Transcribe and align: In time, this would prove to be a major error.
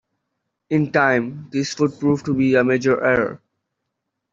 In 0.71 0.91
time, 0.91 1.47
this 1.51 1.77
would 1.77 1.99
prove 1.99 2.23
to 2.23 2.33
be 2.33 2.55
a 2.55 2.63
major 2.63 3.03
error. 3.05 3.39